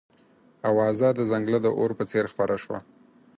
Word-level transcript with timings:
اوازه 0.69 1.07
د 1.13 1.19
ځنګله 1.31 1.59
د 1.63 1.67
اور 1.77 1.91
په 1.97 2.03
څېر 2.09 2.25
خپره 2.33 2.55
شوه. 2.63 2.79